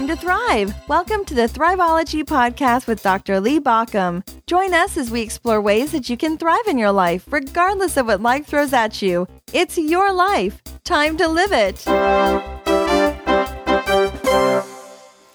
[0.00, 0.74] time to thrive.
[0.88, 3.38] Welcome to the Thriveology Podcast with Dr.
[3.38, 4.26] Lee Baucom.
[4.46, 8.06] Join us as we explore ways that you can thrive in your life, regardless of
[8.06, 9.28] what life throws at you.
[9.52, 10.62] It's your life.
[10.84, 11.86] Time to live it.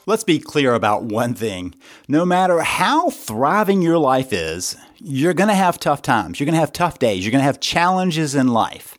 [0.08, 1.76] Let's be clear about one thing.
[2.08, 6.40] No matter how thriving your life is, you're going to have tough times.
[6.40, 7.24] You're going to have tough days.
[7.24, 8.98] You're going to have challenges in life.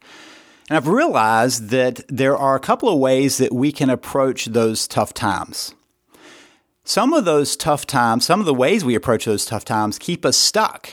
[0.69, 4.89] And I've realized that there are a couple of ways that we can approach those
[4.89, 5.75] tough times.
[6.85, 10.25] Some of those tough times, some of the ways we approach those tough times keep
[10.25, 10.91] us stuck.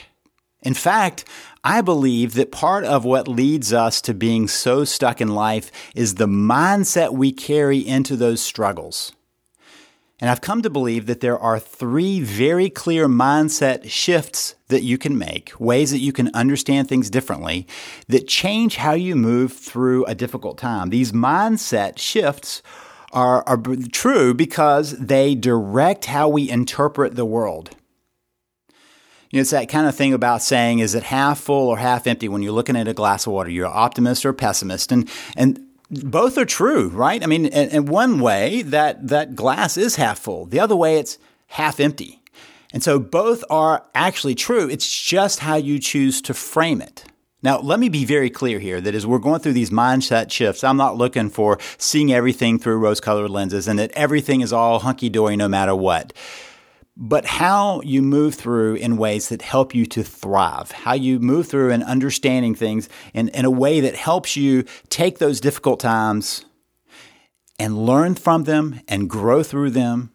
[0.62, 1.26] In fact,
[1.64, 6.16] I believe that part of what leads us to being so stuck in life is
[6.16, 9.14] the mindset we carry into those struggles.
[10.24, 14.98] And I've come to believe that there are three very clear mindset shifts that you
[14.98, 17.68] can make, ways that you can understand things differently
[18.08, 20.92] that change how you move through a difficult time.
[20.92, 22.62] These mindset shifts
[23.12, 27.72] are, are true because they direct how we interpret the world.
[29.30, 32.08] You know, it's that kind of thing about saying, is it half full or half
[32.08, 33.50] empty when you're looking at a glass of water?
[33.50, 34.90] You're an optimist or a pessimist.
[34.94, 35.60] And, and
[36.02, 37.24] both are true, right?
[37.24, 40.46] I mean, in, one way, that that glass is half full.
[40.46, 42.22] The other way, it's half empty.
[42.74, 44.68] And so both are actually true.
[44.70, 47.06] It's just how you choose to frame it.
[47.44, 50.64] Now, let me be very clear here that as we're going through these mindset shifts,
[50.64, 54.80] I'm not looking for seeing everything through rose colored lenses and that everything is all
[54.80, 56.14] hunky dory no matter what
[56.96, 61.48] but how you move through in ways that help you to thrive, how you move
[61.48, 66.46] through and understanding things in, in a way that helps you take those difficult times
[67.58, 70.12] and learn from them and grow through them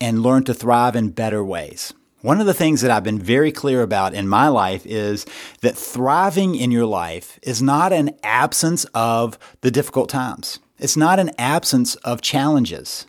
[0.00, 1.92] and learn to thrive in better ways.
[2.22, 5.26] One of the things that I've been very clear about in my life is
[5.60, 10.58] that thriving in your life is not an absence of the difficult times.
[10.78, 13.06] It's not an absence of challenges.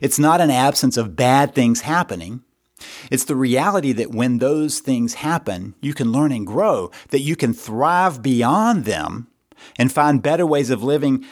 [0.00, 2.42] It's not an absence of bad things happening.
[3.10, 7.36] It's the reality that when those things happen, you can learn and grow, that you
[7.36, 9.28] can thrive beyond them
[9.78, 11.24] and find better ways of living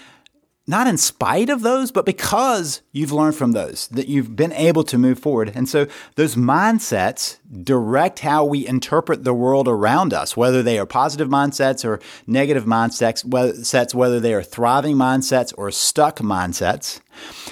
[0.68, 4.82] not in spite of those, but because you've learned from those, that you've been able
[4.82, 5.52] to move forward.
[5.54, 10.86] And so those mindsets direct how we interpret the world around us, whether they are
[10.86, 17.00] positive mindsets or negative mindsets, whether they are thriving mindsets or stuck mindsets.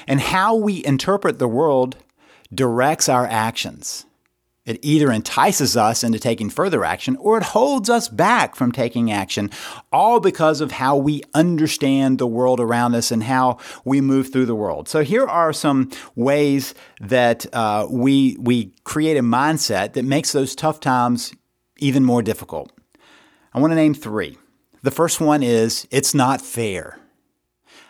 [0.08, 1.96] And how we interpret the world
[2.52, 4.06] directs our actions.
[4.66, 9.12] It either entices us into taking further action or it holds us back from taking
[9.12, 9.50] action,
[9.92, 14.47] all because of how we understand the world around us and how we move through
[14.47, 14.88] the world.
[14.88, 20.54] So here are some ways that uh, we we create a mindset that makes those
[20.54, 21.34] tough times
[21.76, 22.72] even more difficult.
[23.52, 24.38] I want to name three.
[24.82, 26.98] The first one is it's not fair.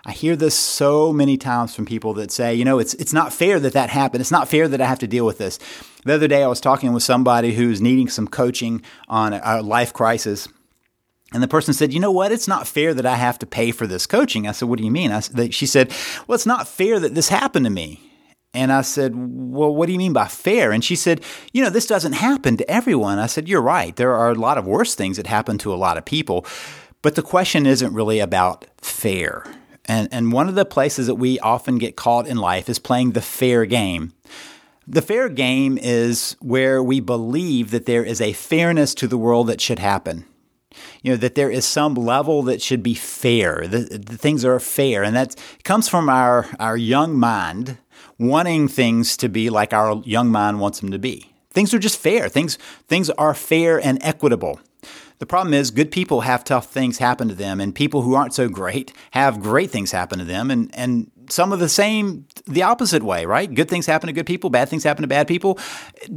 [0.07, 3.33] I hear this so many times from people that say, you know, it's it's not
[3.33, 4.21] fair that that happened.
[4.21, 5.59] It's not fair that I have to deal with this.
[6.05, 9.95] The other day, I was talking with somebody who's needing some coaching on a life
[9.95, 10.47] crisis.
[11.33, 12.33] And the person said, "You know what?
[12.33, 14.85] It's not fair that I have to pay for this coaching." I said, "What do
[14.85, 15.91] you mean?" I, she said,
[16.27, 18.01] "Well, it's not fair that this happened to me."
[18.57, 20.71] And I said, Well, what do you mean by fair?
[20.71, 21.23] And she said,
[21.53, 23.19] You know, this doesn't happen to everyone.
[23.19, 23.97] I said, You're right.
[23.97, 26.47] There are a lot of worse things that happen to a lot of people.
[27.03, 29.45] But the question isn't really about fair.
[29.87, 33.13] And, and one of the places that we often get caught in life is playing
[33.13, 34.15] the fair game.
[34.87, 39.47] The fair game is where we believe that there is a fairness to the world
[39.47, 40.27] that should happen.
[41.03, 44.59] You know, that there is some level that should be fair, the, the things are
[44.59, 45.05] fair.
[45.05, 47.79] And that comes from our, our young mind
[48.19, 51.33] wanting things to be like our young mind wants them to be.
[51.51, 52.29] Things are just fair.
[52.29, 52.59] Things,
[52.89, 54.61] things are fair and equitable.
[55.19, 58.35] The problem is, good people have tough things happen to them, and people who aren't
[58.35, 62.63] so great have great things happen to them, and, and some of the same, the
[62.63, 63.53] opposite way, right?
[63.53, 65.55] Good things happen to good people, bad things happen to bad people.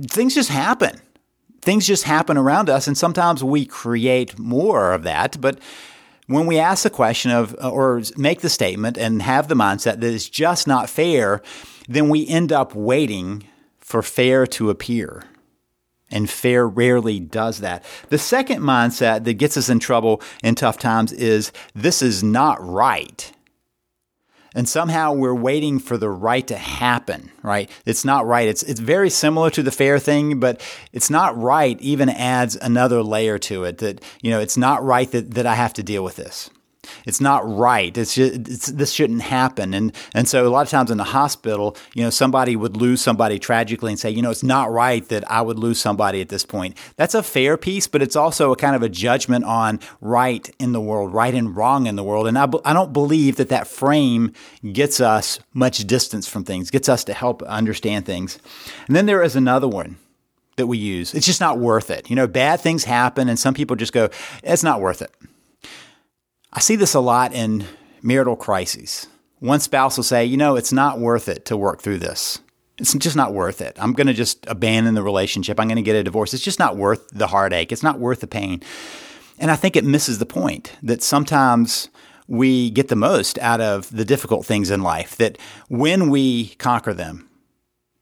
[0.07, 1.00] Things just happen.
[1.62, 5.59] Things just happen around us, and sometimes we create more of that, but
[6.28, 10.04] when we ask the question of or make the statement and have the mindset that
[10.04, 11.42] it's just not fair,
[11.88, 13.45] then we end up waiting
[13.80, 15.24] for fair to appear.
[16.09, 17.83] And fair rarely does that.
[18.09, 22.57] The second mindset that gets us in trouble in tough times is this is not
[22.65, 23.31] right.
[24.56, 27.69] And somehow we're waiting for the right to happen, right?
[27.86, 28.48] It's not right.
[28.48, 30.62] It's, it's very similar to the fair thing, but
[30.94, 35.12] it's not right even adds another layer to it that, you know, it's not right
[35.12, 36.50] that, that I have to deal with this.
[37.06, 37.95] It's not right.
[37.98, 39.74] It's, just, it's, this shouldn't happen.
[39.74, 43.01] And and so a lot of times in the hospital, you know, somebody would lose
[43.01, 46.30] somebody tragically and say, you know, it's not right that I would lose somebody at
[46.30, 46.78] this point.
[46.95, 50.72] That's a fair piece, but it's also a kind of a judgment on right in
[50.72, 52.28] the world, right and wrong in the world.
[52.28, 54.33] And I, I don't believe that that frame
[54.74, 58.40] gets us much distance from things, gets us to help understand things.
[58.88, 59.98] And then there is another one
[60.57, 61.13] that we use.
[61.13, 62.10] It's just not worth it.
[62.10, 64.10] You know, bad things happen, and some people just go,
[64.44, 65.12] it's not worth it.
[66.53, 67.65] I see this a lot in
[68.01, 69.07] marital crises.
[69.39, 72.39] One spouse will say, you know, it's not worth it to work through this.
[72.79, 73.75] It's just not worth it.
[73.79, 75.59] I'm going to just abandon the relationship.
[75.59, 76.33] I'm going to get a divorce.
[76.33, 77.71] It's just not worth the heartache.
[77.71, 78.61] It's not worth the pain.
[79.39, 81.89] And I think it misses the point that sometimes
[82.27, 85.38] we get the most out of the difficult things in life, that
[85.69, 87.29] when we conquer them,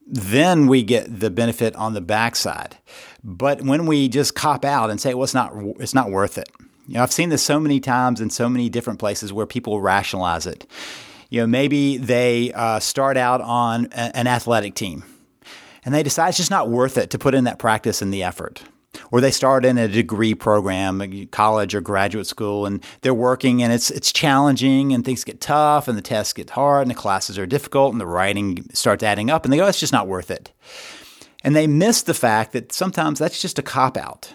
[0.06, 2.76] then we get the benefit on the backside.
[3.22, 6.48] But when we just cop out and say, well, it's not, it's not worth it,
[6.86, 9.80] you know, I've seen this so many times in so many different places where people
[9.80, 10.66] rationalize it.
[11.30, 15.02] You know, maybe they uh, start out on a, an athletic team
[15.84, 18.22] and they decide it's just not worth it to put in that practice and the
[18.22, 18.62] effort.
[19.10, 23.72] Or they start in a degree program, college or graduate school, and they're working and
[23.72, 27.38] it's it's challenging and things get tough and the tests get hard and the classes
[27.38, 30.30] are difficult and the writing starts adding up and they go, it's just not worth
[30.30, 30.52] it.
[31.44, 34.32] And they miss the fact that sometimes that's just a cop out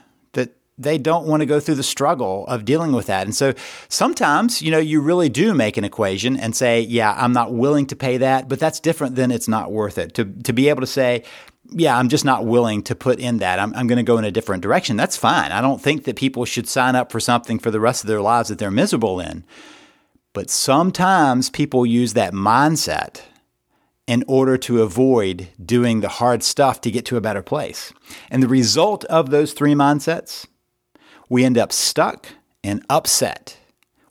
[0.77, 3.25] they don't want to go through the struggle of dealing with that.
[3.27, 3.53] And so
[3.87, 7.85] sometimes, you know, you really do make an equation and say, yeah, I'm not willing
[7.87, 10.15] to pay that, but that's different than it's not worth it.
[10.15, 11.23] To, to be able to say,
[11.69, 13.59] yeah, I'm just not willing to put in that.
[13.59, 14.97] I'm, I'm going to go in a different direction.
[14.97, 15.51] That's fine.
[15.51, 18.21] I don't think that people should sign up for something for the rest of their
[18.21, 19.45] lives that they're miserable in.
[20.33, 23.21] But sometimes people use that mindset
[24.07, 27.93] in order to avoid doing the hard stuff to get to a better place.
[28.29, 30.47] And the result of those three mindsets
[31.31, 32.27] we end up stuck
[32.61, 33.57] and upset.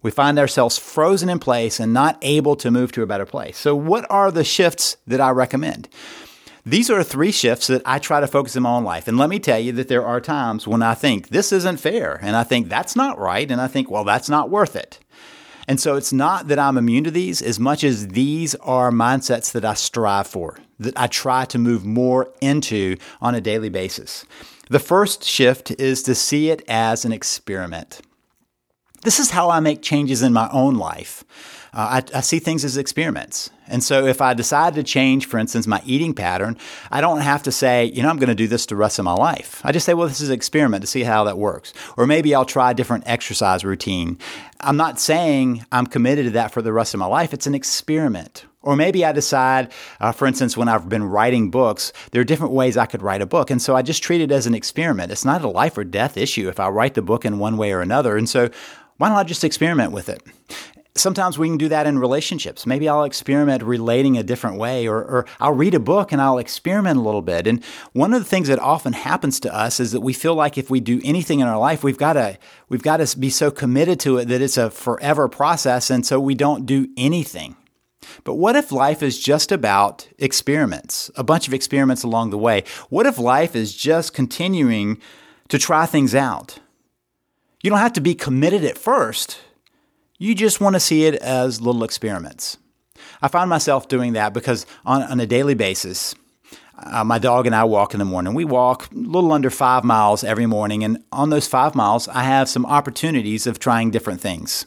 [0.00, 3.58] We find ourselves frozen in place and not able to move to a better place.
[3.58, 5.90] So, what are the shifts that I recommend?
[6.64, 9.06] These are three shifts that I try to focus in my own life.
[9.06, 12.18] And let me tell you that there are times when I think this isn't fair,
[12.22, 14.98] and I think that's not right, and I think, well, that's not worth it.
[15.68, 19.52] And so it's not that I'm immune to these as much as these are mindsets
[19.52, 24.24] that I strive for, that I try to move more into on a daily basis.
[24.70, 28.02] The first shift is to see it as an experiment.
[29.02, 31.24] This is how I make changes in my own life.
[31.74, 33.50] Uh, I, I, see things as experiments.
[33.66, 36.56] And so if I decide to change, for instance, my eating pattern,
[36.90, 39.04] I don't have to say, you know, I'm going to do this the rest of
[39.04, 39.60] my life.
[39.64, 41.72] I just say, well, this is an experiment to see how that works.
[41.96, 44.18] Or maybe I'll try a different exercise routine.
[44.60, 47.32] I'm not saying I'm committed to that for the rest of my life.
[47.32, 48.44] It's an experiment.
[48.62, 52.52] Or maybe I decide, uh, for instance, when I've been writing books, there are different
[52.52, 53.50] ways I could write a book.
[53.50, 55.12] And so I just treat it as an experiment.
[55.12, 57.72] It's not a life or death issue if I write the book in one way
[57.72, 58.18] or another.
[58.18, 58.50] And so
[58.98, 60.22] why don't I just experiment with it?
[60.94, 62.66] Sometimes we can do that in relationships.
[62.66, 66.36] Maybe I'll experiment relating a different way, or, or, I'll read a book and I'll
[66.36, 67.46] experiment a little bit.
[67.46, 70.58] And one of the things that often happens to us is that we feel like
[70.58, 72.36] if we do anything in our life, we've got to
[72.68, 76.20] we've got to be so committed to it that it's a forever process, and so
[76.20, 77.56] we don't do anything.
[78.24, 82.64] But what if life is just about experiments, a bunch of experiments along the way?
[82.88, 85.00] What if life is just continuing
[85.48, 86.58] to try things out?
[87.62, 89.40] You don't have to be committed at first.
[90.18, 92.58] You just want to see it as little experiments.
[93.22, 96.14] I find myself doing that because on, on a daily basis,
[96.82, 98.34] uh, my dog and I walk in the morning.
[98.34, 102.22] We walk a little under five miles every morning, and on those five miles, I
[102.22, 104.66] have some opportunities of trying different things.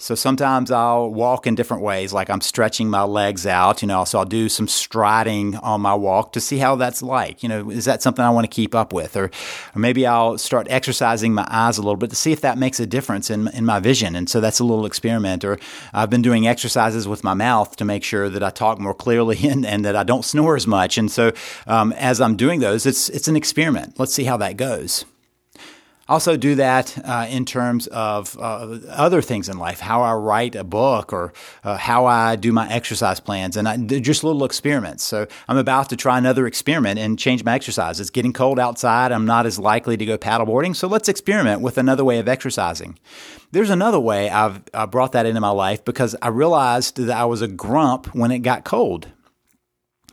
[0.00, 4.04] So sometimes I'll walk in different ways, like I'm stretching my legs out, you know,
[4.04, 7.42] so I'll do some striding on my walk to see how that's like.
[7.42, 9.16] You know, is that something I want to keep up with?
[9.16, 12.58] Or, or maybe I'll start exercising my eyes a little bit to see if that
[12.58, 14.14] makes a difference in, in my vision.
[14.14, 15.44] And so that's a little experiment.
[15.44, 15.58] Or
[15.92, 19.38] I've been doing exercises with my mouth to make sure that I talk more clearly
[19.48, 20.96] and, and that I don't snore as much.
[20.96, 21.32] And so
[21.66, 23.98] um, as I'm doing those, it's, it's an experiment.
[23.98, 25.04] Let's see how that goes
[26.08, 30.54] also do that uh, in terms of uh, other things in life, how I write
[30.54, 31.32] a book or
[31.64, 35.04] uh, how I do my exercise plans, and I, just little experiments.
[35.04, 38.00] So I'm about to try another experiment and change my exercise.
[38.00, 39.12] It's getting cold outside.
[39.12, 42.98] I'm not as likely to go paddleboarding, so let's experiment with another way of exercising.
[43.50, 47.24] There's another way I've I brought that into my life because I realized that I
[47.24, 49.08] was a grump when it got cold.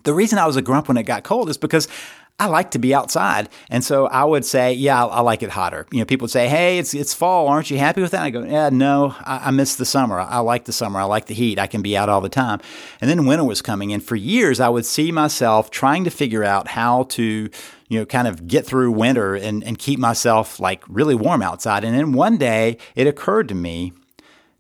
[0.04, 1.88] The reason I was a grump when it got cold is because
[2.38, 3.48] I like to be outside.
[3.70, 5.88] And so I would say, yeah, I, I, like it hotter.
[5.92, 7.48] You know, people would say, hey, it's, it's fall.
[7.48, 8.24] Aren't you happy with that?
[8.24, 10.20] I go, yeah, no, I, I miss the summer.
[10.20, 11.00] I, I, like the summer.
[11.00, 11.60] I like the heat.
[11.60, 12.60] I can be out all the time.
[13.00, 13.94] And then winter was coming.
[13.94, 17.50] And for years, I would see myself trying to figure out how to,
[17.88, 21.86] you know, kind of get through winter and, and keep myself like really warm outside.
[21.86, 23.94] And then one day it occurred to me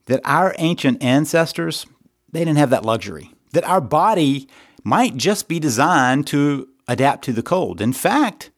[0.05, 1.85] that our ancient ancestors,
[2.31, 3.33] they didn't have that luxury.
[3.51, 4.47] That our body
[4.85, 7.81] might just be designed to adapt to the cold.
[7.81, 8.51] In fact,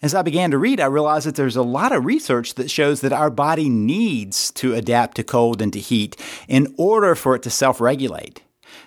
[0.00, 3.00] as I began to read, I realized that there's a lot of research that shows
[3.00, 6.16] that our body needs to adapt to cold and to heat
[6.46, 8.42] in order for it to self regulate.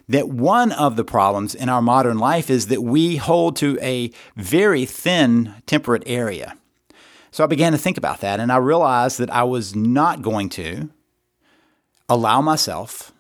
[0.08, 4.12] That one of the problems in our modern life is that we hold to a
[4.36, 6.56] very thin temperate area.
[7.32, 10.50] So I began to think about that, and I realized that I was not going
[10.50, 10.90] to
[12.10, 13.14] allow myself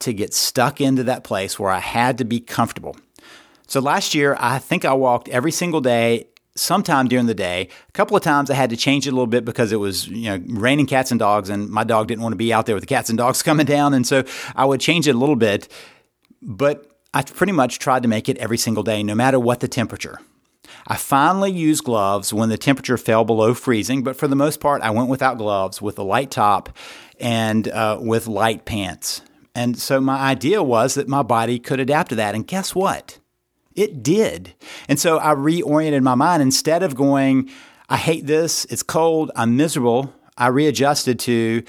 [0.00, 2.96] to get stuck into that place where I had to be comfortable.
[3.66, 7.68] So last year, I think I walked every single day sometime during the day.
[7.88, 10.06] A couple of times I had to change it a little bit because it was,
[10.08, 12.74] you know, raining cats and dogs and my dog didn't want to be out there
[12.74, 13.94] with the cats and dogs coming down.
[13.94, 15.68] And so I would change it a little bit.
[16.42, 19.68] But I pretty much tried to make it every single day, no matter what the
[19.68, 20.18] temperature.
[20.86, 24.82] I finally used gloves when the temperature fell below freezing, but for the most part,
[24.82, 26.76] I went without gloves with a light top
[27.20, 29.22] and uh, with light pants.
[29.54, 32.34] And so my idea was that my body could adapt to that.
[32.34, 33.18] And guess what?
[33.74, 34.54] It did.
[34.88, 36.42] And so I reoriented my mind.
[36.42, 37.50] Instead of going,
[37.88, 41.62] I hate this, it's cold, I'm miserable, I readjusted to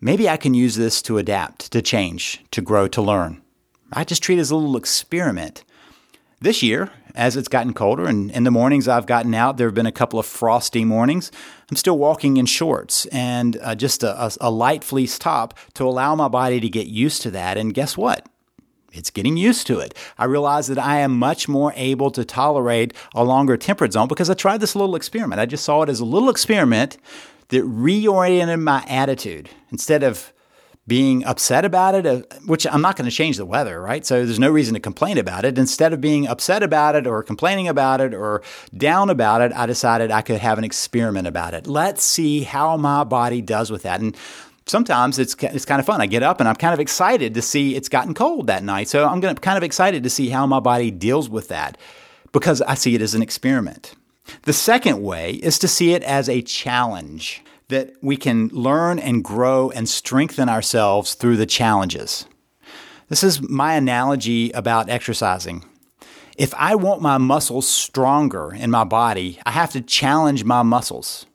[0.00, 3.42] maybe I can use this to adapt, to change, to grow, to learn.
[3.92, 5.64] I just treat it as a little experiment.
[6.40, 9.74] This year, as it's gotten colder and in the mornings I've gotten out, there have
[9.74, 11.30] been a couple of frosty mornings.
[11.70, 15.86] I'm still walking in shorts and uh, just a, a, a light fleece top to
[15.86, 17.56] allow my body to get used to that.
[17.56, 18.26] And guess what?
[18.92, 19.94] It's getting used to it.
[20.18, 24.30] I realize that I am much more able to tolerate a longer temperate zone because
[24.30, 25.40] I tried this little experiment.
[25.40, 26.98] I just saw it as a little experiment
[27.48, 29.50] that reoriented my attitude.
[29.70, 30.32] Instead of
[30.86, 34.04] being upset about it, uh, which I'm not going to change the weather, right?
[34.04, 35.56] So there's no reason to complain about it.
[35.56, 38.42] Instead of being upset about it or complaining about it or
[38.76, 41.66] down about it, I decided I could have an experiment about it.
[41.68, 44.00] Let's see how my body does with that.
[44.00, 44.16] And
[44.66, 46.00] sometimes it's it's kind of fun.
[46.00, 48.88] I get up and I'm kind of excited to see it's gotten cold that night.
[48.88, 51.78] So I'm going to kind of excited to see how my body deals with that
[52.32, 53.94] because I see it as an experiment.
[54.42, 59.24] The second way is to see it as a challenge that we can learn and
[59.24, 62.26] grow and strengthen ourselves through the challenges.
[63.08, 65.64] This is my analogy about exercising.
[66.38, 71.26] If I want my muscles stronger in my body, I have to challenge my muscles.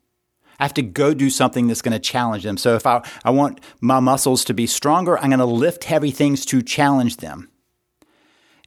[0.60, 2.58] I have to go do something that's going to challenge them.
[2.58, 6.12] So if I, I want my muscles to be stronger, I'm going to lift heavy
[6.12, 7.50] things to challenge them.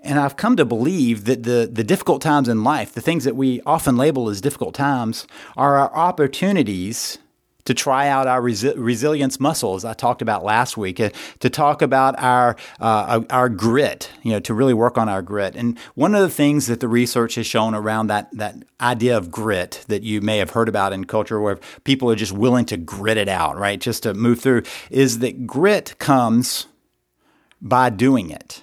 [0.02, 3.37] And I've come to believe that the, the difficult times in life, the things that
[3.37, 7.18] we often label as difficult times, are our opportunities
[7.64, 11.82] to try out our resi- resilience muscles I talked about last week, uh, to talk
[11.82, 15.54] about our uh, our grit, you know, to really work on our grit.
[15.56, 19.30] And one of the things that the research has shown around that that idea of
[19.30, 22.76] grit that you may have heard about in culture, where people are just willing to
[22.76, 26.66] grit it out, right, just to move through, is that grit comes
[27.60, 28.62] by doing it.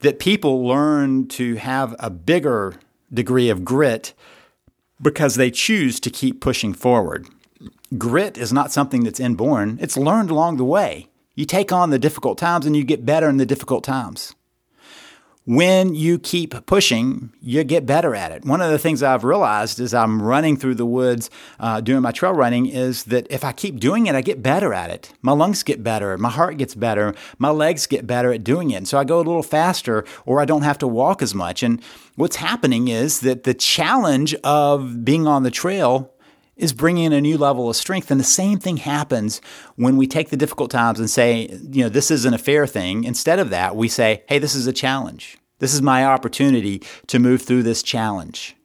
[0.00, 2.74] That people learn to have a bigger
[3.12, 4.14] degree of grit
[5.02, 7.26] because they choose to keep pushing forward.
[7.98, 11.08] Grit is not something that's inborn, it's learned along the way.
[11.34, 14.34] You take on the difficult times and you get better in the difficult times.
[15.44, 18.44] When you keep pushing, you get better at it.
[18.44, 22.12] One of the things I've realized as I'm running through the woods uh, doing my
[22.12, 25.12] trail running is that if I keep doing it, I get better at it.
[25.22, 28.76] My lungs get better, my heart gets better, my legs get better at doing it.
[28.76, 31.64] And so I go a little faster or I don't have to walk as much.
[31.64, 31.82] And
[32.14, 36.12] what's happening is that the challenge of being on the trail
[36.60, 38.10] is bringing a new level of strength.
[38.10, 39.40] And the same thing happens
[39.76, 43.04] when we take the difficult times and say, you know, this isn't a fair thing.
[43.04, 45.38] Instead of that, we say, hey, this is a challenge.
[45.58, 48.56] This is my opportunity to move through this challenge.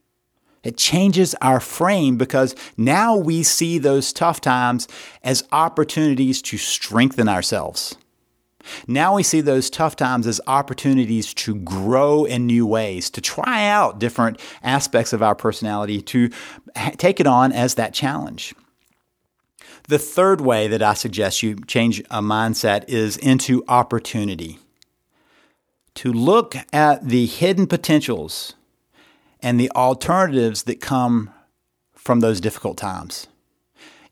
[0.64, 4.88] It changes our frame because now we see those tough times
[5.24, 7.96] as opportunities to strengthen ourselves.
[8.88, 13.67] Now we see those tough times as opportunities to grow in new ways, to try
[13.67, 16.29] out different aspects of our personality, to
[16.98, 18.53] take it on as that challenge.
[19.88, 24.60] The third way that I suggest you change a mindset is into opportunity.
[25.95, 28.53] To look at the hidden potentials
[29.41, 31.29] and the alternatives that come
[31.93, 33.27] from those difficult times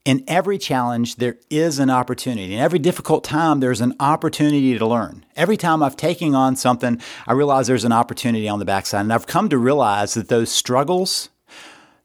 [0.05, 2.53] in every challenge, there is an opportunity.
[2.53, 5.25] In every difficult time, there's an opportunity to learn.
[5.35, 9.01] Every time I've taken on something, I realize there's an opportunity on the backside.
[9.01, 11.29] And I've come to realize that those struggles,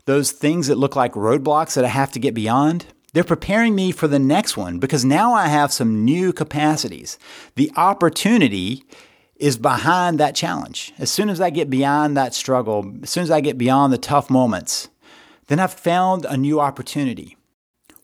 [0.05, 3.91] those things that look like roadblocks that I have to get beyond, they're preparing me
[3.91, 7.19] for the next one because now I have some new capacities.
[7.57, 8.85] The opportunity
[9.37, 10.93] is behind that challenge.
[10.99, 13.99] As soon as I get beyond that struggle, as soon as I get beyond the
[13.99, 14.89] tough moments,
[15.49, 17.38] then I've found a new opportunity.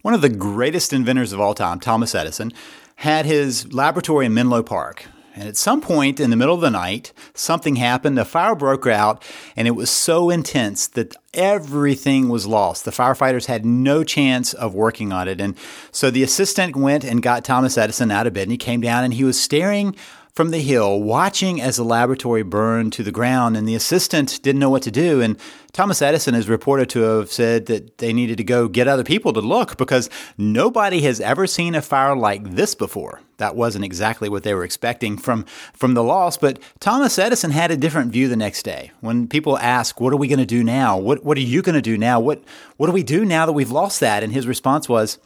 [0.04, 2.52] One of the greatest inventors of all time, Thomas Edison,
[2.96, 5.06] had his laboratory in Menlo Park.
[5.34, 8.18] And at some point in the middle of the night, something happened.
[8.18, 9.22] A fire broke out,
[9.56, 12.84] and it was so intense that everything was lost.
[12.84, 15.40] The firefighters had no chance of working on it.
[15.40, 15.56] And
[15.90, 19.04] so the assistant went and got Thomas Edison out of bed, and he came down
[19.04, 19.96] and he was staring
[20.34, 24.58] from the hill, watching as the laboratory burned to the ground, and the assistant didn't
[24.58, 25.20] know what to do.
[25.20, 25.38] And
[25.72, 29.32] Thomas Edison is reported to have said that they needed to go get other people
[29.32, 33.20] to look because nobody has ever seen a fire like this before.
[33.36, 37.70] That wasn't exactly what they were expecting from, from the loss, but Thomas Edison had
[37.70, 38.90] a different view the next day.
[39.00, 40.98] When people ask, What are we going to do now?
[40.98, 42.18] What, what are you going to do now?
[42.18, 42.42] What,
[42.76, 44.24] what do we do now that we've lost that?
[44.24, 45.18] And his response was,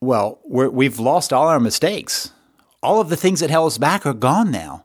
[0.00, 2.32] Well, we've lost all our mistakes
[2.86, 4.84] all of the things that held us back are gone now.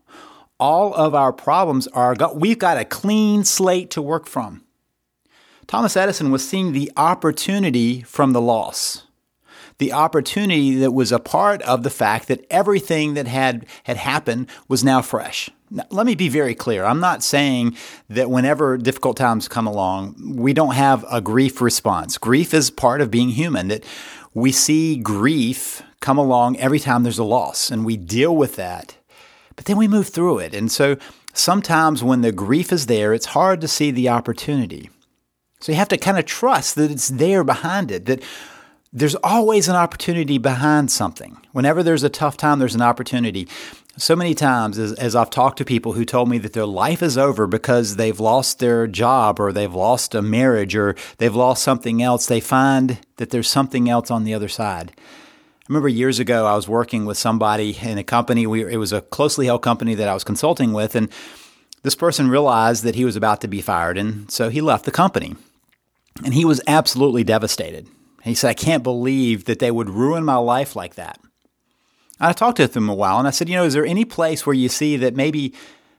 [0.59, 2.39] All of our problems are gone.
[2.39, 4.63] We've got a clean slate to work from.
[5.67, 9.03] Thomas Edison was seeing the opportunity from the loss.
[9.77, 14.47] The opportunity that was a part of the fact that everything that had, had happened
[14.67, 15.51] was now fresh.
[15.69, 16.83] Now, let me be very clear.
[16.83, 17.77] I'm not saying
[18.09, 22.17] that whenever difficult times come along, we don't have a grief response.
[22.17, 23.83] Grief is part of being human, that
[24.33, 28.97] we see grief come along every time there's a loss and we deal with that.
[29.55, 30.53] But then we move through it.
[30.53, 30.97] And so
[31.33, 34.89] sometimes when the grief is there, it's hard to see the opportunity.
[35.59, 38.23] So you have to kind of trust that it's there behind it, that
[38.91, 41.37] there's always an opportunity behind something.
[41.51, 43.47] Whenever there's a tough time, there's an opportunity.
[43.95, 47.03] So many times, as, as, I've talked to people who told me that their life
[47.03, 51.61] is over because they've lost their job or they've lost a marriage or they've lost
[51.61, 54.93] something else, they find that there's something else on the other side
[55.71, 58.45] remember years ago, I was working with somebody in a company.
[58.45, 61.09] We, it was a closely held company that I was consulting with, and
[61.83, 64.91] this person realized that he was about to be fired, and so he left the
[64.91, 65.35] company.
[66.25, 67.87] And he was absolutely devastated.
[68.21, 71.19] He said, I can't believe that they would ruin my life like that.
[72.19, 74.45] I talked to him a while and I said, You know, is there any place
[74.45, 75.55] where you see that maybe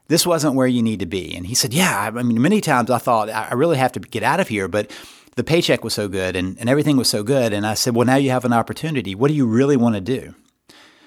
[0.07, 1.35] this wasn't where you need to be?
[1.35, 2.11] And he said, Yeah.
[2.15, 4.89] I mean, many times I thought, I really have to get out of here, but
[5.35, 7.53] the paycheck was so good and, and everything was so good.
[7.53, 9.15] And I said, Well, now you have an opportunity.
[9.15, 10.35] What do you really want to do?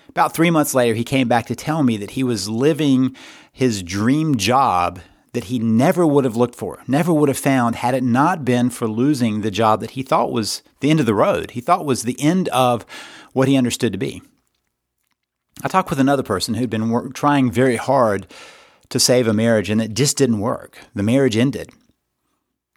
[0.09, 3.15] About three months later, he came back to tell me that he was living
[3.53, 5.01] his dream job
[5.33, 8.71] that he never would have looked for, never would have found had it not been
[8.71, 11.51] for losing the job that he thought was the end of the road.
[11.51, 12.87] He thought was the end of
[13.35, 14.23] what he understood to be.
[15.63, 18.27] I talked with another person who'd been work, trying very hard
[18.89, 20.79] to save a marriage and it just didn't work.
[20.95, 21.71] The marriage ended.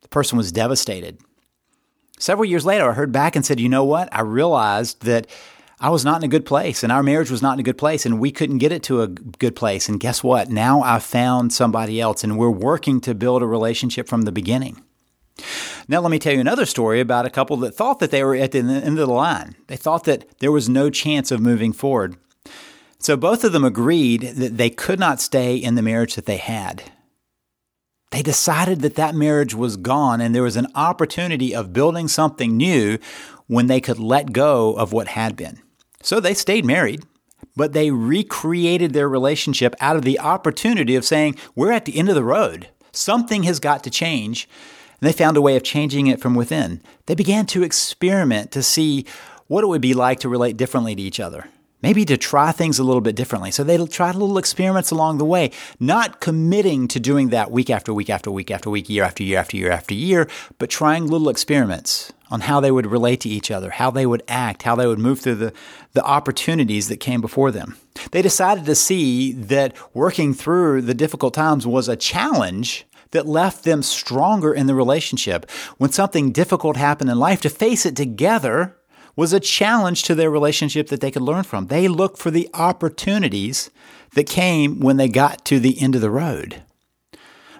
[0.01, 1.19] The person was devastated.
[2.19, 4.09] Several years later, I heard back and said, you know what?
[4.11, 5.27] I realized that
[5.79, 7.77] I was not in a good place and our marriage was not in a good
[7.77, 9.87] place and we couldn't get it to a good place.
[9.87, 10.49] And guess what?
[10.49, 14.83] Now I've found somebody else and we're working to build a relationship from the beginning.
[15.87, 18.35] Now, let me tell you another story about a couple that thought that they were
[18.35, 19.55] at the end of the line.
[19.67, 22.17] They thought that there was no chance of moving forward.
[22.99, 26.37] So both of them agreed that they could not stay in the marriage that they
[26.37, 26.91] had.
[28.11, 32.57] They decided that that marriage was gone and there was an opportunity of building something
[32.57, 32.97] new
[33.47, 35.61] when they could let go of what had been.
[36.01, 37.03] So they stayed married,
[37.55, 42.09] but they recreated their relationship out of the opportunity of saying, We're at the end
[42.09, 42.69] of the road.
[42.91, 44.49] Something has got to change.
[44.99, 46.81] And they found a way of changing it from within.
[47.05, 49.05] They began to experiment to see
[49.47, 51.47] what it would be like to relate differently to each other
[51.81, 53.51] maybe to try things a little bit differently.
[53.51, 57.93] So they tried little experiments along the way, not committing to doing that week after
[57.93, 61.29] week after week after week, year after year after year after year, but trying little
[61.29, 64.85] experiments on how they would relate to each other, how they would act, how they
[64.85, 65.53] would move through the,
[65.93, 67.75] the opportunities that came before them.
[68.11, 73.63] They decided to see that working through the difficult times was a challenge that left
[73.63, 75.49] them stronger in the relationship.
[75.77, 78.75] When something difficult happened in life, to face it together
[79.19, 81.67] was a challenge to their relationship that they could learn from.
[81.67, 83.69] They looked for the opportunities
[84.13, 86.63] that came when they got to the end of the road.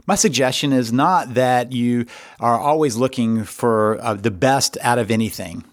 [0.07, 2.05] My suggestion is not that you
[2.39, 5.65] are always looking for uh, the best out of anything,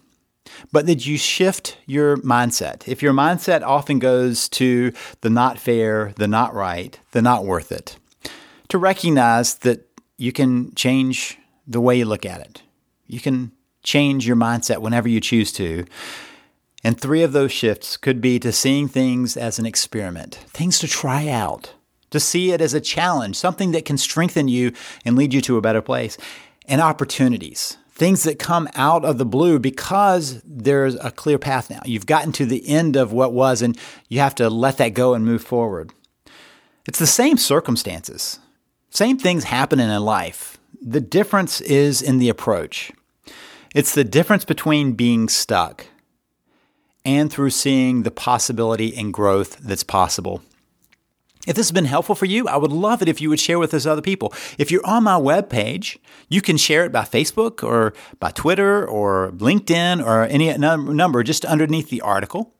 [0.73, 2.85] but that you shift your mindset.
[2.85, 7.71] If your mindset often goes to the not fair, the not right, the not worth
[7.71, 7.95] it,
[8.67, 12.61] to recognize that you can change the way you look at it.
[13.07, 13.53] You can
[13.87, 15.85] change your mindset whenever you choose to.
[16.83, 20.87] And three of those shifts could be to seeing things as an experiment, things to
[20.87, 21.73] try out,
[22.11, 24.73] to see it as a challenge, something that can strengthen you
[25.05, 26.17] and lead you to a better place,
[26.65, 31.81] and opportunities, things that come out of the blue because there's a clear path now.
[31.85, 33.77] You've gotten to the end of what was, and
[34.09, 35.93] you have to let that go and move forward.
[36.85, 38.39] It's the same circumstances,
[38.89, 40.57] same things happening in life.
[40.81, 42.91] The difference is in the approach.
[43.77, 45.85] It's the difference between being stuck
[47.05, 50.41] and through seeing the possibility and growth that's possible.
[51.45, 53.59] If this has been helpful for you, I would love it if you would share
[53.59, 54.33] with us other people.
[54.57, 59.31] If you're on my webpage, you can share it by Facebook or by Twitter or
[59.33, 62.55] LinkedIn or any number just underneath the article.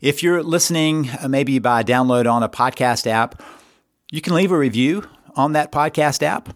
[0.00, 3.40] If you're listening uh, maybe by download on a podcast app,
[4.10, 6.52] you can leave a review on that podcast app,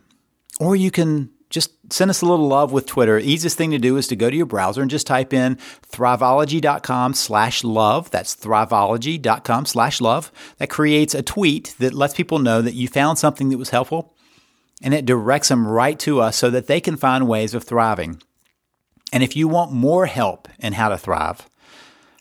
[0.59, 3.19] or you can just send us a little love with Twitter.
[3.19, 5.57] Easiest thing to do is to go to your browser and just type in
[5.91, 8.11] thriveology.com slash love.
[8.11, 10.31] That's thriveology.com slash love.
[10.59, 14.15] That creates a tweet that lets people know that you found something that was helpful
[14.81, 18.23] and it directs them right to us so that they can find ways of thriving.
[19.13, 21.51] And if you want more help in how to thrive,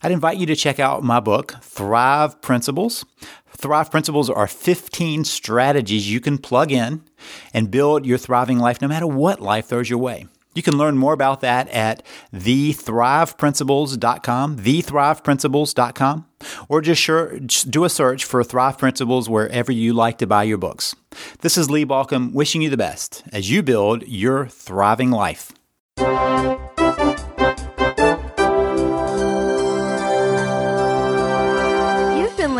[0.02, 3.06] I'd invite you to check out my book, Thrive Principles.
[3.52, 7.04] Thrive Principles are 15 strategies you can plug in
[7.53, 10.27] and build your thriving life no matter what life throws your way.
[10.55, 12.03] You can learn more about that at
[12.34, 16.25] thethriveprinciples.com, thethriveprinciples.com,
[16.67, 20.43] or just, sure, just do a search for Thrive Principles wherever you like to buy
[20.43, 20.95] your books.
[21.41, 25.53] This is Lee Baucom wishing you the best as you build your thriving life.